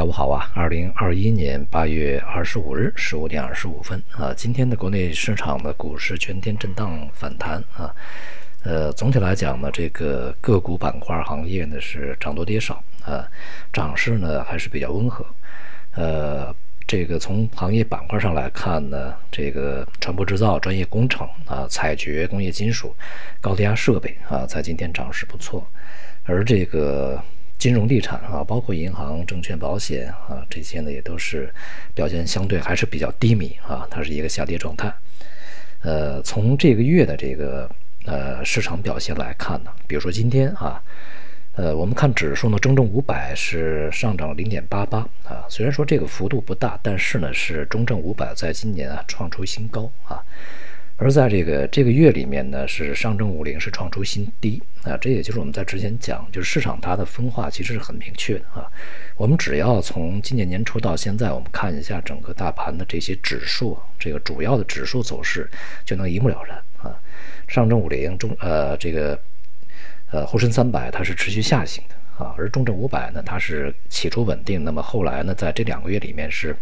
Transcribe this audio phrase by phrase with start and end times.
[0.00, 7.94] 下午好啊，二零二一年八月二十五日十五点二十五分啊，今天的国内市场的股市全天震荡反弹啊，
[8.62, 13.28] 呃，总体来讲呢，这个个股板块行业呢是涨多跌少啊，
[13.74, 15.22] 涨势呢还是比较温和，
[15.94, 16.50] 呃，
[16.86, 22.96] 这个从行业板块上来看呢，这个船舶制造、专业工程啊、采掘、工业金属、
[23.38, 25.62] 高低压设备啊，在今天涨势不错，
[26.24, 27.22] 而这个。
[27.60, 31.52] 金融地产啊，包括银行、证券、保险啊，这些呢也都是
[31.94, 34.90] 表现相对还是比较低迷啊，它是一个下跌状态。
[35.82, 37.70] 呃，从这个月的这个
[38.06, 40.82] 呃市场表现来看呢，比如说今天啊，
[41.52, 50.24] 呃，我们看指数呢，中证五百是上涨零点八八啊，虽然说这个幅度不大，但是呢是中证五百在今年啊创出新高啊。
[51.02, 58.68] 而在这个这个月里面呢，是上证五零是创出新低啊，这也就是我们在之前讲，就是市场它的分化其实是很明确的啊。
[59.16, 65.50] 我们只要从今年年初到现在，我们看一下整个大盘的这些指数，这个主要的指数走势
[65.86, 66.94] 就能一目了然啊。
[67.48, 69.18] 上证五零中呃这个
[70.10, 76.54] 呃沪深三百它是持续下行的啊，而中证五百呢，它是起初稳定，那么后来呢，在这两个月里面是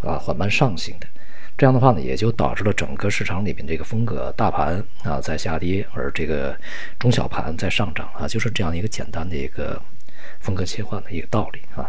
[0.00, 1.08] 啊缓慢上行的。
[1.56, 6.56] 这样的话呢，也就导致了整个市场里面这个风格，大盘啊在下跌，而这个
[6.98, 9.80] 中小盘在上涨啊，就是这样一个简单的一个
[10.40, 11.88] 风格切换的一个道理啊。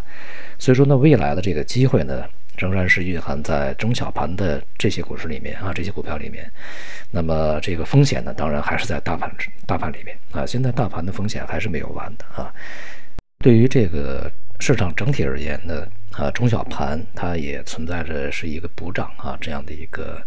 [0.60, 2.24] 所以说呢，未来的这个机会呢，
[2.58, 6.48] 仍然是蕴含在中小盘的这些股市里面啊，这些股票里面。
[7.10, 9.32] 那么这个风险呢，当然还是在大盘
[9.66, 10.46] 大盘里面啊。
[10.46, 12.54] 现在大盘的风险还是没有完的啊。
[13.40, 15.88] 对于这个市场整体而言呢。
[16.18, 20.22] 啊，中小盘它也存在着是一个补涨啊这样的一个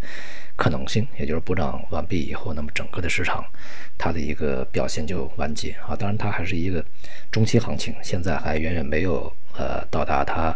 [0.55, 3.43] 可能性，也就是补涨完毕以后，那么整个的市场
[3.97, 5.97] 它的一个表现就完结啊。
[5.97, 6.85] 当然，它还是一个
[7.31, 10.55] 中期行情，现在还远远没有呃到达它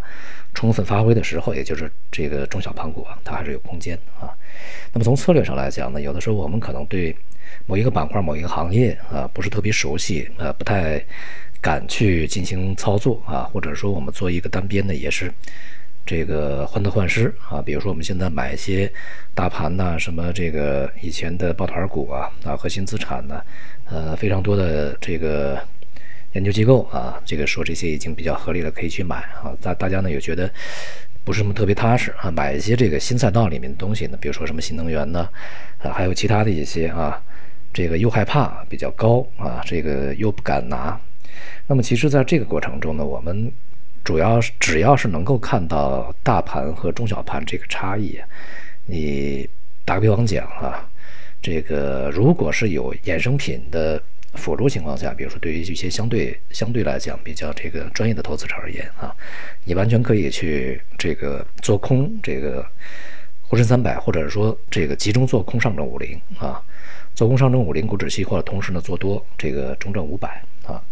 [0.52, 4.28] 充分发挥的时候，也就是这个中小盘股啊，它还是有空间啊。
[4.92, 7.16] 那么从策略上来讲呢，有的时候我们可能对
[7.64, 11.02] 某一个板块、某一个行业啊不是特别熟悉，呃，不太。
[11.62, 15.32] 敢去进行操作啊，或者说我们做一个单边的也是
[16.04, 17.62] 这个患得患失啊。
[17.62, 18.92] 比如说我们现在买一些
[19.32, 23.40] 大盘呐，什么这个以前的抱团股啊啊，核心资产呢，
[23.88, 25.56] 呃，非常多的这个
[26.32, 29.54] 研究机构啊，这个说这些已经比较合理了，可以去买啊。
[29.62, 30.52] 大大家呢也觉得
[31.22, 35.28] 不是什么特别踏实啊，买一些这个新赛道里面的东西呢，比如说什么新能源呢，
[35.78, 37.22] 啊，还有其他的一些啊，
[37.72, 40.98] 这个又害怕比较高啊，这个又不敢拿。
[41.66, 43.52] 那么，其实，在这个过程中呢，我们
[44.04, 48.18] 主要是只要是能够看到大盘和中小盘这个差异，
[48.86, 49.48] 你
[49.84, 50.88] 打个比方讲啊，
[51.40, 54.02] 这个如果是有衍生品的
[54.34, 59.14] 辅助情况下，比如说对于一些相对相对来讲比较这个专业的投资者而言啊，
[59.64, 62.66] 你完全可以去这个做空这个
[63.42, 66.60] 沪深三百，或者说这个集中做空上证五零啊，
[67.14, 70.82] 做空上证五零股指期货，同时呢做多这个中证五百啊。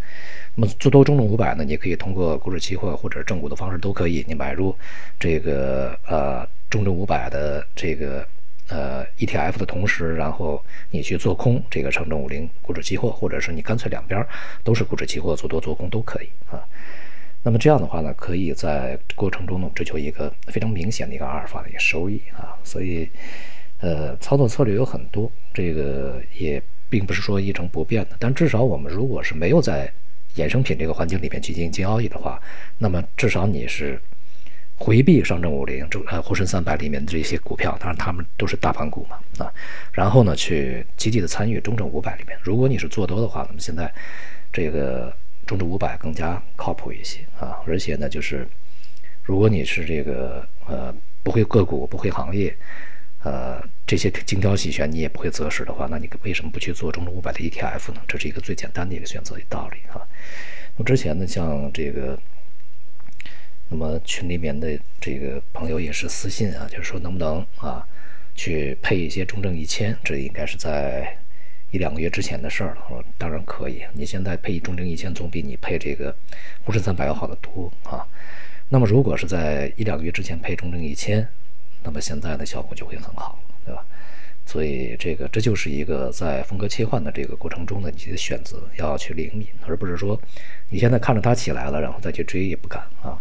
[0.56, 4.76] 那么做多中证五百呢，你可以通过股指期货或者正股的方式都可以，你买入
[5.18, 8.26] 这个呃中证五百的这个
[8.68, 14.26] 呃 ETF 的同时，然后你去做空这个上证五零股指期货，或者是你干脆两边
[14.64, 16.62] 都是股指期货做多做空都可以啊。
[17.42, 22.58] 那么这样的话呢，可以在过程中呢追求一个非常明显的一个阿尔法的一个收益啊。
[22.64, 23.08] 所以
[23.78, 29.90] 呃操作策略有很多，这个也并不是说一成不变的，但至少我们如果是没有在
[30.36, 32.38] 衍生品这个环境里面去进行交易的话，
[32.78, 34.00] 那么至少你是
[34.76, 39.52] 回避上证五零、中呃沪深三百里面的这些股票，当然他们都是大盘股嘛啊，
[39.92, 42.36] 然后呢去积极的参与中证五百里面。
[42.42, 43.92] 如果你是做多的话，那么现在
[44.52, 45.14] 这个
[45.46, 48.46] 中证五百更加靠谱一些啊，而且呢就是
[49.22, 52.54] 如果你是这个呃不会个股、不会行业。
[53.22, 58.00] 呃，这些精挑细选你也不会择时的话，那你为什么不去做中证五百的 ETF 呢？
[58.06, 60.06] 这是一个最简单的一个选择的道理啊。
[60.76, 62.16] 那之前呢，像这个，
[63.68, 67.84] 那么群里面的这个朋友也是私信啊，就是说能不能啊
[68.36, 69.98] 去配一些中证一千？
[70.04, 71.18] 这应该是在
[71.72, 73.04] 一两个月之前的事儿了。
[73.18, 76.14] 当然可以，你现在配中证一千总比你配这个
[76.62, 78.06] 沪深三百要好得多啊。
[78.68, 81.26] 那么如果是在一两个月之前配中证一千，
[81.82, 83.84] 那么现在的效果就会很好，对吧？
[84.46, 90.20] 所以这个这就是一个在风格切换的这个过程中呢，你的选择要去灵敏，而不是说
[90.70, 93.16] 你现在看着它起来了，然后再去追也不敢啊。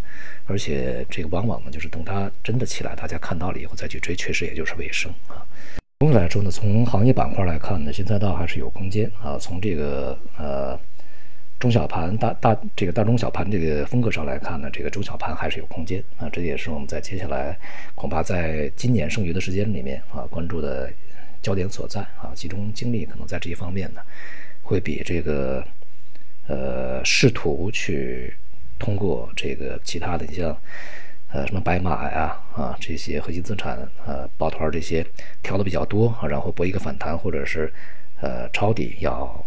[0.48, 5.46] 而且这个往往呢，就是等它真的起来，大家看到了以后再去追，确实也就是尾声啊。
[6.00, 9.38] 总体来说呢，从行业板块来看呢，新赛道还是有空间啊。
[9.38, 10.80] 从这个呃
[11.60, 17.58] 中小盘大大这个大中小盘这个风格上来看呢，这个中小盘还是有空间啊，这也是我们在接下来
[17.96, 20.90] 恐怕在今年剩余的时间里面啊关注的
[21.42, 24.00] 焦点所在啊，集中精力可能在这一方面呢，
[24.64, 25.62] 会比这个
[26.48, 28.34] 呃试图去
[28.78, 30.56] 通过这个其他的你像
[31.34, 35.06] 呃什么白马呀啊这些核心资产呃抱团这些
[35.44, 37.70] 调的比较多啊，然后博一个反弹或者是
[38.22, 39.46] 呃抄底要。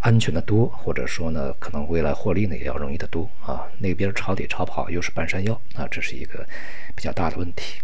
[0.00, 3.66] 安全的多，或者说呢，可能未来获利呢也要容易的多啊。
[3.78, 6.46] 那边抄底抄跑又是半山腰啊，这是一个
[6.94, 7.80] 比较大的问题。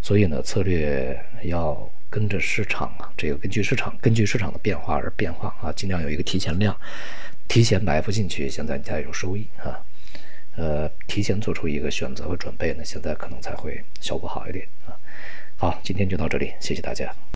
[0.00, 6.76] 所以呢，策略要跟着市场啊，这个根据市场根据市场的变化而变化啊，尽量有一个提前量，
[7.48, 9.80] 提前埋伏进去，现在你才有收益啊。
[10.56, 14.94] 呃，提前做出一个选择和准备呢，现在可能才会效果好一点啊。
[15.56, 17.12] 好，今天就到这里，谢谢大家。